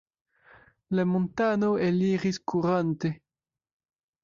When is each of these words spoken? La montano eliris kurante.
La 0.99 1.05
montano 1.09 1.69
eliris 1.89 2.41
kurante. 2.53 3.15